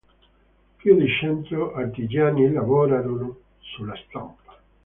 Più 0.77 0.97
di 0.97 1.07
cento 1.19 1.75
artigiani 1.75 2.51
lavorarono 2.51 3.37
sulla 3.59 3.93
stampa. 4.07 4.59